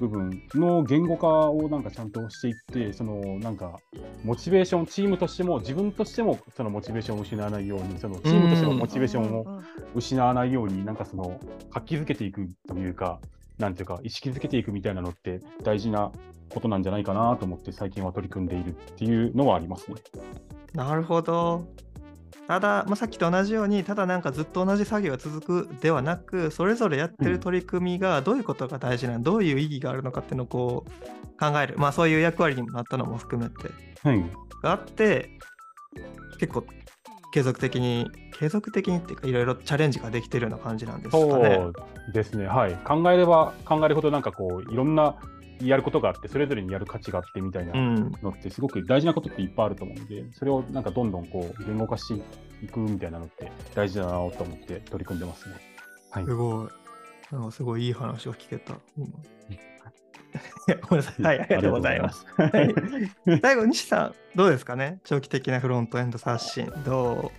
[0.00, 3.78] 部分の言語化をなんかちゃんとしていって、そのなんか
[4.24, 9.62] モチベーション、チームとしても自分としてもそのモチベーションを失わないように、そのチームとしてもモチベーションを
[9.94, 11.38] 失わないように、なんかその
[11.70, 13.20] 活気づけていくというか、
[13.58, 16.10] なんていうか、意識づけていくみたいなのって大事な
[16.48, 19.96] ことなんじゃないかなと思って、最近は取り組んでいるっていうのはありますね。
[20.72, 21.66] なるほど。
[22.46, 30.90] ただ、まあ、さっきと同じように、ただなんかずっと同じ作業が続くではなく、それぞれやってる取り組みがどういうことが大事なの、どういう意義があるのかっていうのをこう
[31.40, 33.70] 考える、まあそういう役割にもなったのも含めて
[34.02, 34.22] はい。
[34.62, 35.30] があって、
[36.38, 36.64] 結構
[37.32, 41.56] 継続的に、継続的にっていうか、いろいろチャレンジができてるような感じなんですかね。
[41.56, 41.68] そ
[42.10, 42.46] うですね。
[42.46, 42.74] はい。
[42.84, 45.16] 考えれば考えるほど、なんかこう、いろんな
[45.68, 48.12] やることがあって、それぞれにやる価値があってみたいなうん。
[48.22, 52.22] のって、すごく大事なことっていっぱいあると思うので、それをなんかどんどんこう言語化して
[52.64, 55.54] いくみたいなのって大事だなと思って取り組んでますね。
[56.10, 56.34] はいす。
[56.34, 56.68] ごい。
[57.32, 58.74] なんかすごいいい話を聞けた。
[58.96, 59.06] 今
[60.66, 61.22] いやごめんなさい。
[61.22, 62.26] はい、ありがとうございます。
[62.38, 63.40] ありがとうございます。
[63.42, 64.98] 最後、西さん、どうですかね？
[65.04, 67.30] 長期的なフロントエンド刷新、ど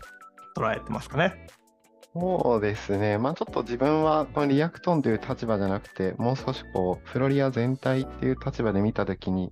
[0.56, 1.48] う捉えてますかね？
[2.17, 3.17] そうですね。
[3.17, 9.51] まあちょっと自分はこの Reactone という立場じゃなくて、もう少しこう、フロリア全体っていう立場で見たときに、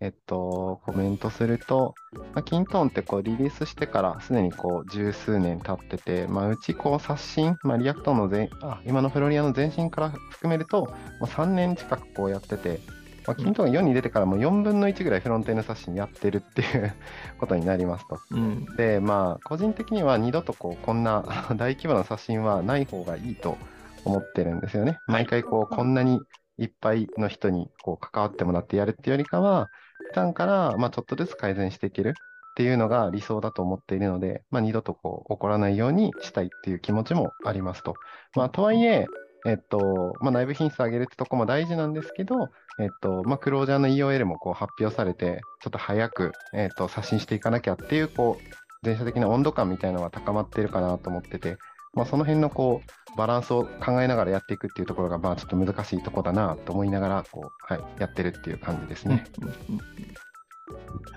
[0.00, 1.94] えっと、コメントすると、
[2.34, 12.80] まあ、 kintone ってこうリリースしてからすでにこう十数年経ってて、まあ、うちこう刷新、まあ、 Reactone の前あ今のフロリアの前身から含めると、もう3年近くこうやってて、
[13.26, 16.92] まあ、 kintone が世に出てからもう4分の1ぐらいフロントエンド刷新やってるっていう
[17.38, 18.18] ことになりますと。
[18.30, 18.64] うん。
[18.76, 21.24] で、まあ、個人的には二度とこうこんな
[21.56, 23.56] 大規模な刷新はない方がいいと
[24.04, 24.98] 思ってるんですよね。
[25.06, 26.20] 毎回こうこんなに
[26.58, 29.68] いっぱいの人にこう関わってもらってやるっていうよりかは、
[30.08, 32.14] 普段からまあちょっとずつ改善していける
[32.50, 37.94] っていうのが理想だと思っているので、まあ、二度とこう起こらないようにしたいっていう気持ちもありますと。
[38.36, 39.06] まあ、とはいえ、
[39.46, 48.44] えっと、まあ、内部品質上げるってとこも大事なんですけど、えっと、まあ、クロージャーの EOL もこう発表されて、ちょっと早く、えっと、刷新していかなきゃっていう、こう、
[48.82, 51.58] 全社的な温度感みたいなのが高まってるかなと思ってて、
[51.94, 52.80] まあ、その辺のこ
[53.14, 59.24] う、バランスを考えながらやっていくっていうところが、まあ、ちょっと難しいとこだなと思いながら、こう、はい、やってるっていう感じですね。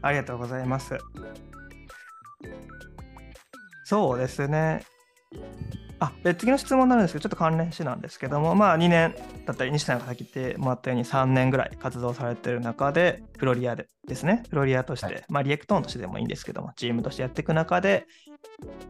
[0.01, 0.97] ありがとうございます。
[3.85, 4.83] そうですね。
[6.03, 15.25] あで次の質問なんですけど、ちょっと関連してなんですけども、まあ、2年だったり、西さんが先言ってもらったように3年ぐらい活動されてる中で、フロリアでですね、フロリアとして、はい。
[15.29, 18.05] まあ、 Reactone としてでもいいんですけども、チームとしてやっていく中で、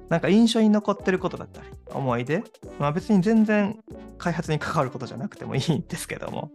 [0.09, 2.43] なんか印象に残ってることだったり、思い出、
[2.79, 3.79] まあ、別に全然
[4.17, 6.51] 開発に関わることじゃなくてもいいんですけども、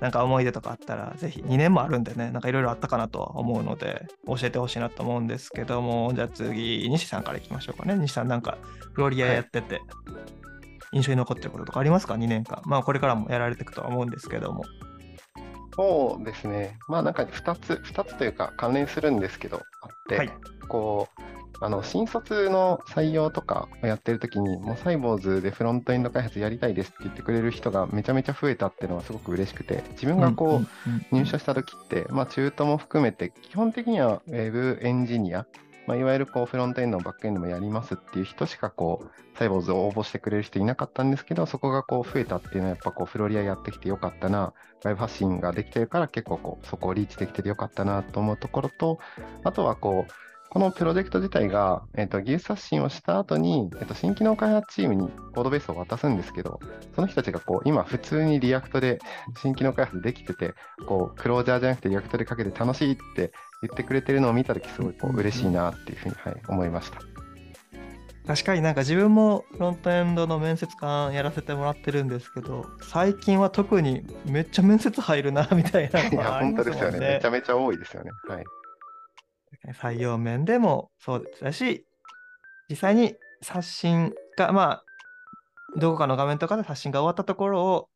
[0.00, 7.94] なんか思い出とかあったら、ぜひ2年もあるんでね、なんかいろいろあったかなとは思うので、教えてほしいなと思うんですけども、じゃあ次、西さんからいきましょうかね。
[7.96, 8.58] 西さん、なんか
[8.94, 9.80] フロリアやってて、
[10.92, 12.62] 印象に残ってることとかありますか ?2 年間。
[12.64, 14.64] まあ、これからもやられていくとは思うんですけども。
[15.76, 16.78] そうですね。
[16.88, 20.32] まあなんか2つ、2つというか関連するんですけど、あって、はい
[20.68, 21.20] こう、
[21.60, 30.62] あの、新卒の採用とかをやってるときに、もうサイボーズでフロントエンド開発やりたいですって言ってくれる人がめちゃめちゃ増えたっていうのはすごく嬉しくて、自分がこ
[31.12, 35.46] う、入社した時って、まあ、中途も含めて、基本的にはウェブエンジニア、
[35.86, 48.98] まあ、いわゆるこうフロントエンドもバックエンドもやりますっていう人しかこう、サイボーズを応募してくれる人いなかったんですけど、そこがこう増えたっていうのは、やっぱこうフロリアやってきてよかったな、ライブ発信ができてるから結構こう、そこをリーチできててよかったなと思うところと、
[49.42, 50.12] あとはこう、
[50.54, 56.60] このプロジェクト自体が、えっと技術刷新をした後に、えっと新機能開発チームにコードベースを渡すんですけど、
[56.94, 59.00] その人たちがこう今普通に React で
[59.42, 60.54] 新機能開発できてて、
[60.86, 67.00] こう Closure じゃなくて React で書けて楽しいって言ってくれてるのを見たとき、すごいこう嬉しいなっていうふうに、はい、思いました。
[68.24, 77.00] 確かになんか自分もフロントエンドの面接官やらせてもらってるんですけど、最近は特にめっちゃ面接入るなみたいないのや、本当ですよね。
[77.00, 78.12] めちゃめちゃ多いですよね。
[78.28, 78.44] はい。
[79.72, 81.86] 採用面でもそうですし、
[82.68, 84.84] 実際に刷新が、まあ、
[85.76, 87.88] どこかの画面とかで刷新が終わったところを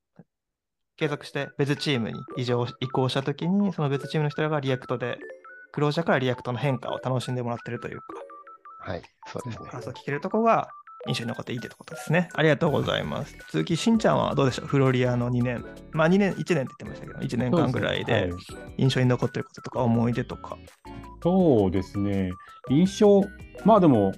[0.96, 5.18] 継続して別チームに委譲移行したときに、その別チームの人らが React で、
[5.72, 8.04] Closure から React の変化を楽しんでもらってるというか、
[8.80, 9.68] はい、そうですね。
[9.70, 10.70] 感想を聞けるところが
[11.06, 12.28] 印象に残っていいってことですね。
[12.34, 13.36] ありがとうございます。
[13.50, 15.64] 続き、しんちゃんはどうでしょうフロリアの2年。
[15.92, 18.30] まあ2年、1年って言ってましたけど、1年間ぐらいではい
[18.78, 20.56] 印象に残ってることとか思い出とか。
[21.22, 22.30] そうですね、
[22.70, 23.22] 印象、
[23.64, 24.12] まあでも、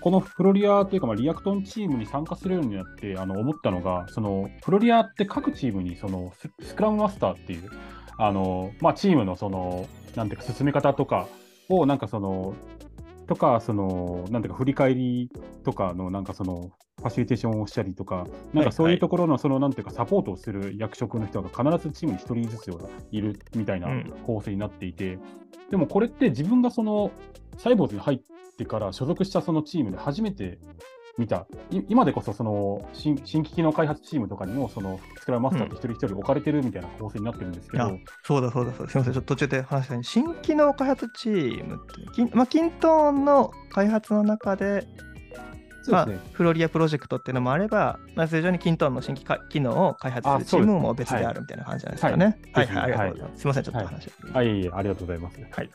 [0.00, 7.68] このフロリアというか、まあ、 Reactone チームに参加するようになってあの思ったのが、そのフロリアって各チームにそのススクラムマスターっていう、
[8.16, 11.26] あのまあ、チームのその、なんていうか、進め方とか
[11.68, 12.54] を、なんかその、
[13.30, 15.30] とか、その、なんていうか、振り返り
[15.62, 22.70] とかの、なんかその、ファシリテーションをしたりとか、なんかそういうところの、その、なんていうか、サポートをする役職の人が必ずチームに1人ずつ
[23.12, 24.12] いるみたいなうん。
[24.26, 25.20] 構成になっていて、
[25.70, 27.12] でもこれって自分がその、
[27.56, 28.20] サイボーズに入っ
[28.58, 30.58] てから所属したそのチームで初めて
[31.18, 37.92] 見た、い今でこそその新新機器の開発チームとかにもそのスクラムマスターって一人一人置かれてるみたいな構成になってるんですけど、あ
[38.22, 38.92] そうだそうだそうだ。
[38.92, 44.86] すみません、ちょっと途中で話したように、新機能開発チームって、まあ、キントーンの開発の中で、
[45.88, 52.38] まあね、フロリアプロジェクトっていうのもあれば、まあ、通常にキントーンの新規か機能を開発するチームも別であるみたいな感じなんですかね。
[52.52, 53.40] はい、はい、ありがとうございます。
[53.40, 54.10] すみません、ちょっと話を。
[54.34, 55.40] あいえいえ、ありがとうございます。
[55.50, 55.70] はい。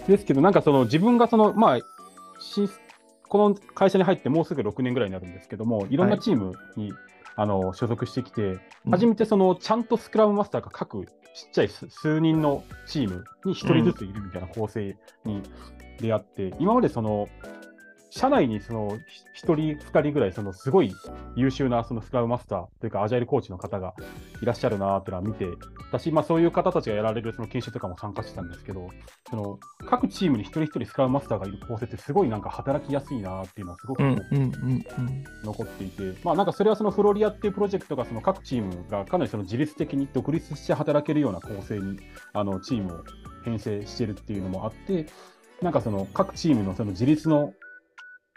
[0.08, 1.78] ですけど、なんかその自分がその、まあ、
[2.40, 2.68] し
[3.30, 5.96] この会社に入ってもうすぐ6年ぐらいになるんですけども、い。
[5.96, 6.92] ろんなチームに、
[7.36, 8.90] あの所属してきて、うん。
[8.90, 11.12] 初めてそのちゃんとスクラムマスターが各ちっ
[11.52, 15.42] ちゃい数数人のチームに1人ずついるみたいな構成に
[16.00, 17.28] 出会って、今までその
[18.10, 18.98] 社内にその1
[19.34, 20.92] 人、2人ぐらいそのすごい
[21.36, 23.94] 優秀なそのスクラムマスターというかアジャイルコーチの方が
[24.42, 25.46] いらっしゃるなーっていうのは見て、
[25.90, 28.88] 私、まあ、そういう方たちがやられるその研修とかも参加してたんですけど、
[29.30, 41.98] その各チームに一人一人スクラムマスターがいる構成ってすごいなんか働きやすいなっていうのはすごく残っていて、まあなんかそれはそのフロリアっていうプロジェクトが各チームがかなりその自律的に独立して働けるような構成に
[42.32, 43.04] あのチームを
[43.44, 45.06] 編成してるっていうのもあって、
[45.62, 47.52] なんかその各チームのその自立の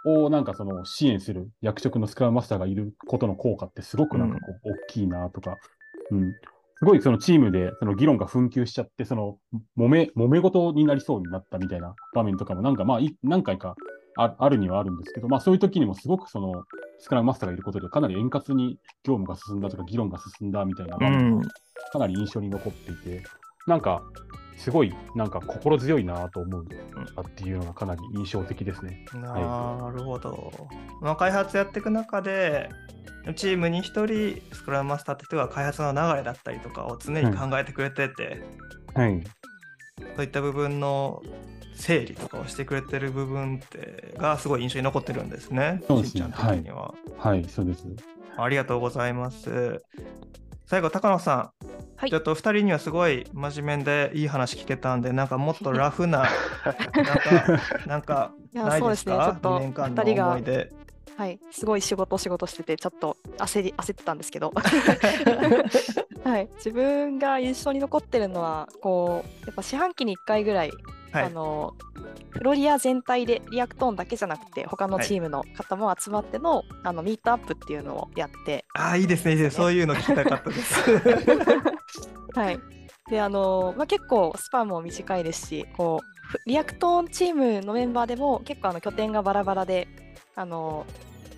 [0.06, 5.58] をなんかその支援する役職のスクラムマスターがいることの効果ってすごくなんかこう大きいなとか、
[6.12, 9.38] うん、すごいそのチームでその議論が紛糾しちゃって、その
[9.78, 13.76] 揉め、揉め事になりそうになったみたいな場面とかもなんかまあい何回か
[14.18, 16.64] ああるにはあるんですけど、まあそういう時にもすごくその
[17.00, 21.50] スクラムマスターがいることでかなり円滑に業務が進んだとか議論が進んだみたいな場面が
[21.92, 23.24] かなり印象に残っていて、
[23.68, 24.04] なんか
[24.58, 26.66] すごいなんか心強いなと思う
[27.16, 29.06] なっていうのがかなり印象的ですね。
[29.14, 30.70] なるほど。
[31.02, 32.70] まあ、開発やっていく中で、
[33.36, 38.42] チームに一人スクラムマスターって人が開発の流れだったりとかを常に考えてくれてて、
[38.94, 39.24] はい。
[40.16, 41.22] そういった部分の
[41.76, 45.82] 整理とかをしてくれてる部分ってがすごい印象に残ってるんですね。
[45.88, 47.86] そうですねしんちゃん的には、はい、そうです。
[48.38, 49.82] ありがとうございます。
[50.66, 51.63] 最後、高野さん、
[52.04, 52.10] はい。
[52.10, 56.28] ちょっと2人にはすごい真面目でいい話聞けたんで、なんかもっとラフな、
[56.68, 57.52] なんか、
[57.86, 60.72] なんかないそうですね、ちょですかっと2年間の2人が思い出。
[61.16, 64.52] はい、すごい仕事仕事しててちょっと焦り焦ってたんですけど、
[66.26, 70.72] はい、自分が印象に残ってるのはこうやっぱ四半期に1回ぐらい、
[71.14, 71.24] はい。
[71.26, 71.76] あの
[72.32, 79.64] フロリア全体で Reactone だけじゃなくて他のはいチームの方も集まっての,、あのミートアップっていうのをやって、ああ、いいですね、いいですね。
[79.64, 80.92] そういうの聞きたかったです。
[82.36, 82.60] はい、
[83.10, 89.88] であの、まあ、結構スパンも短いですしこうふ Reactone チームのメンバーでも結構あの拠点がバラバラで
[90.36, 90.86] あの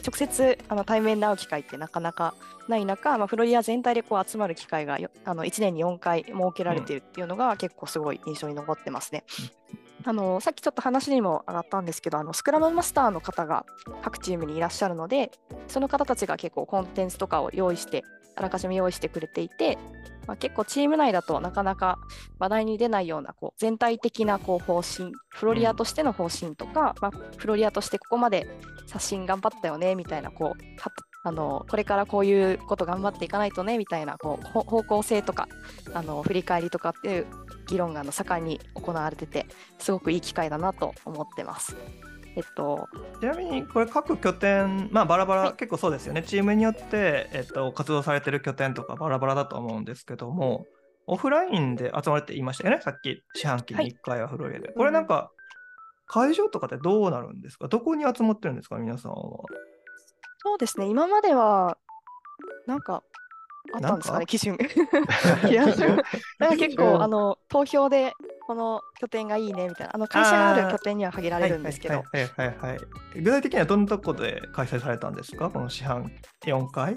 [0.05, 2.35] 直接あの対面で会う機会ってなかなか
[2.67, 9.23] ない中、まあ、フロリア全体でこう集まる機会がよあの1年に4回設けられているっていうのが結構すごい印象に残ってますね。
[10.07, 13.65] あのさっきちょっと話にも上がったんですけどあのスクラムマスターの方が
[14.03, 15.31] 各チームにいらっしゃるので
[15.67, 18.03] その方たちが結構コンテンツとかを用意して
[18.35, 19.77] あらかじめ用意してくれていて、
[20.27, 21.99] まあ、結構チーム内だとなかなか
[22.39, 28.47] 話題に出ないようなこう全体的なこう方針フロリアとしての方針とか、まあ、フロリアとしてここまで
[28.87, 30.91] 刷新頑張ったよねみたいなこうは
[31.23, 35.47] あのこれからこういうこと頑張っていかないとねみたいなこうほ方向性とか
[35.93, 37.25] あの振り返りとかっていう
[37.67, 39.47] 議論があの盛んに行われてて
[39.79, 41.75] すごくいい機会だなと思ってます。
[42.35, 42.87] えっと、
[43.21, 45.53] ちなみにこれ各拠点、まあバラバラ、はい。
[45.53, 46.23] 結構そうですよね。
[46.23, 50.65] チームによって、えっと、活動されてる拠点とかバラバラだと思うんですけども、
[51.07, 54.69] オフラインで集まるって言いましたよね、さっき四半期に1回はフロリアで。
[54.73, 55.31] これなんか、
[56.07, 57.67] 会場とかってどうなるんですか？
[57.67, 58.75] どこに集まってるんですか？
[58.77, 59.17] 皆さんは。
[60.39, 60.87] そうですね。
[60.87, 61.77] 今までは
[62.67, 63.01] なんか
[63.73, 64.57] あったんですかね基準。
[66.37, 68.13] なんか結構 あの投票で
[68.47, 72.77] この拠点がいいねみたいなあの会社がある拠点には限られるんですけど、はいはいはい。
[73.21, 75.49] 具体的にはどんなとこで開催されたんですか？
[75.49, 76.11] この四半
[76.43, 76.95] 4回？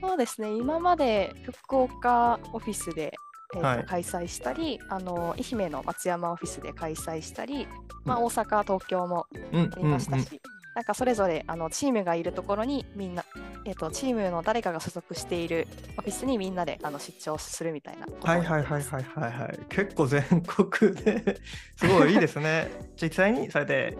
[0.00, 0.50] そうですね。
[0.52, 3.14] 今まで福岡オフィスで、
[3.54, 3.84] えーとはい。
[3.84, 7.66] 開催したりあの愛媛の松山オフィスで開催したり、
[8.04, 8.24] まあ、うん。
[8.24, 9.70] 大阪東京もうん。
[9.72, 10.40] ありましたし、
[10.74, 13.24] なんかそれぞれあのチームがいるところにみんな、
[13.64, 19.58] えー、とチームの誰かが所属しているオフィスにみんなであの出張するみたいなはいはいはいはいはいはい。
[19.68, 21.40] 結構全国で
[21.76, 22.70] すごいいいですね。
[23.00, 23.96] 実際にそれで、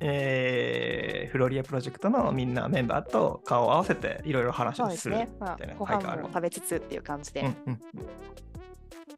[0.00, 7.80] えーフロリアプロジェクトのみんなメンバーと顔を合わせていろいろ話をすすね、まあみたいな、ご飯会があるも食べつつっていう感じで、うんうん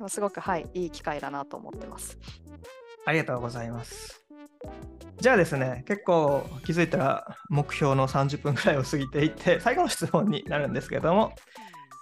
[0.09, 2.19] すごくはいいい機会だなと思ってます。
[3.07, 4.25] ありがとうございます。
[5.25, 11.33] じゃあですね、結構気づいたら目標の30分くらいを過ぎていて、 最後の質問になるんですけども、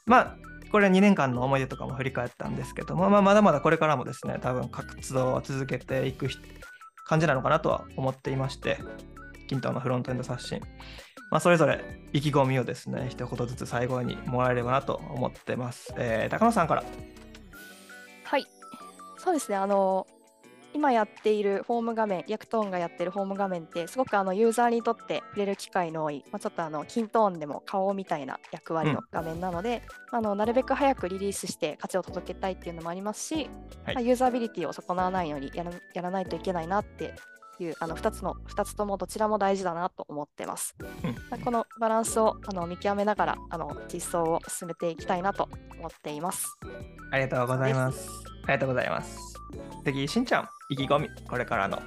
[0.07, 0.37] まあ、
[0.73, 6.27] これ2年間の思い出とかも振り返ったんですけども、まあ、まだまだこれからもですね、多分活動は続けていく
[7.07, 8.79] 感じなのかなとは思っていまして、
[9.47, 10.59] 均等のフロントエンド刷新、
[11.31, 11.81] まあ、それぞれ
[12.13, 15.95] 意気込みをですね、一言ずつ最後にもらえればなと思ってます。
[15.97, 16.83] えー高野さんから。
[18.25, 18.45] はい、
[19.17, 19.59] そうですね。
[19.59, 20.09] あの
[20.75, 33.35] 今やっているホーム画面、 Reactone がやっているホーム画面って、すごくあのユーザーにとって触れる機会の多い、まあ、ちょっとあの kintone でも顔みたいな役割の画面なので、あのなるべく早くリリースして価値を届けたいっていうのもありますし、
[33.85, 37.15] はいまあユーザビリティを損なわないようにやらやらないといけないなって
[37.61, 40.75] いうあの2つの2つともどちらも大事だなと思ってます。
[41.33, 45.49] うんこのバランスをあの見極めながらあの実装を進めていきたいなと
[45.79, 46.57] 思っています。
[47.11, 48.09] ありがとうございます。
[48.45, 49.32] ありがとうございます。
[49.85, 51.81] 次、しんちゃん、意気込み、これからの。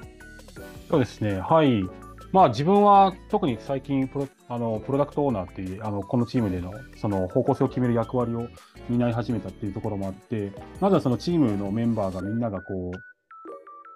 [0.90, 1.84] そうですね、はい。
[2.32, 8.50] まあ自分は特に最近プロあのプロダクトオーナーっていうあのこのチームでのその方向性を決める役割を
[8.90, 10.52] 担い始めたっていうところもあって、
[10.82, 13.00] まずはそのチームのメンバーがみんながこう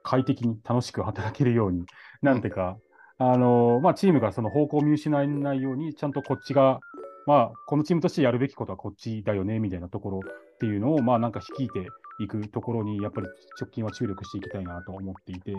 [0.03, 1.85] 快適に楽しく働けるように、
[2.21, 2.77] なんていうか、
[3.17, 6.79] あのまあ、チームがその方向を見失わないように、ちゃんとこっちが、
[7.27, 11.85] まあ、このチームとしてやるべきことはこっちだよねみたいなところっていうのを、まあ、なんか率いて
[12.19, 13.27] いくところに、やっぱり
[13.59, 15.53] 直近は注力していきたいなと思っていて、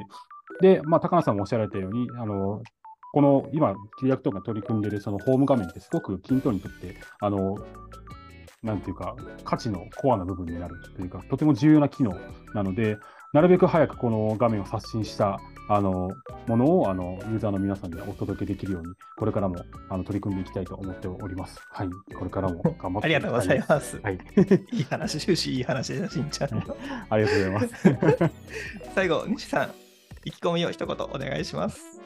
[0.60, 2.62] で、まあ、高野さんもおっしゃられたように、あの
[3.12, 7.56] この今、契約とか取り組んでいるそのホーム画面ってすごく均等にとって、あの
[8.62, 12.14] なんていうか、価値のコアな部分になるというか、とても重要な機能
[12.54, 12.96] なので、
[13.32, 16.10] なるべく早くこの画面を刷新したあの
[16.48, 21.60] ものをあのユーザーの皆さんにお届けできるように、これからもあの取り組んでいきたいと思っております。
[21.70, 24.00] はい、これからも頑張って ありがとうございます。
[24.02, 24.18] はい、
[24.72, 26.62] いい話、終始いい話でしんちゃんの。
[27.08, 27.70] ありがとうござい
[28.18, 28.34] ます。
[28.96, 29.70] 最後、西さん、
[30.24, 31.99] 意気込みを一言お願いします。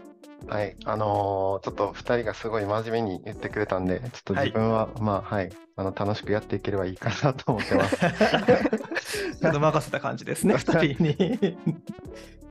[0.49, 7.97] はい、あのーちょっと2人がすごい真面目に言ってくれたんで、ちょっと自分は、まあ、はい、あの楽しくやっていければいいかなと思ってます。
[9.40, 11.59] ちょっと任せた感じですね、 二人に。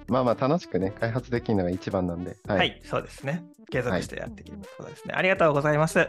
[0.08, 2.56] まあまあ、楽しくね、開発できるのが一番なんで、は。
[2.56, 3.44] はいい、そうですね。
[3.72, 4.70] 継続してやっていきます。
[4.78, 5.14] そうですね。
[5.16, 6.08] ありがとうございます。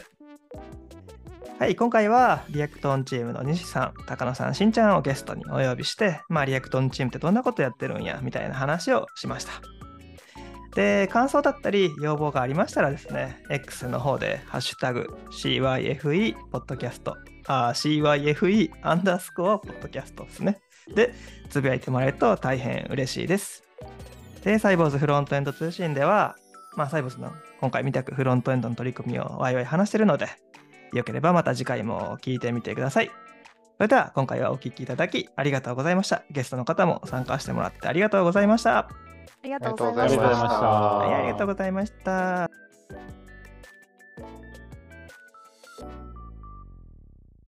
[1.59, 9.74] はい、今回は Reactone チームの西さん、高野さん、しんちゃんをゲストにお呼びして、まあ、 Reactone チームってどんなことやってるんや、みたいな話をしました。
[10.75, 17.17] で、感想だったり、要望がありましたらですね、X の方で、ハッシュタグ、CYFE ポッドキャスト、
[17.47, 20.61] あ CYFE アンダースコアポッドキャストですね。
[20.95, 21.15] で、
[21.49, 23.63] つぶやいてもらえると大変嬉しいです。
[24.43, 26.37] で、サイボウズフロントエンド通信では、
[26.77, 30.27] まあ、サイボーズの今回見たくフロントエンドの取り組みをワイワイ話してるので、
[30.93, 33.11] よければまた次回も聞いてみてください。
[33.77, 36.23] それでは今回はお聞きいただきありがとうございました。
[36.31, 38.89] ゲストの方も参加してもらってありがとうございました。
[39.29, 41.01] ありがとうございました。
[41.01, 42.51] ありがとうございました。